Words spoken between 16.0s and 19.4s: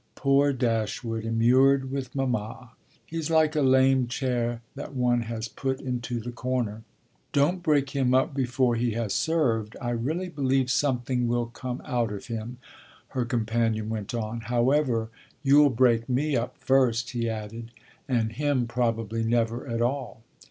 me up first," he added, "and him probably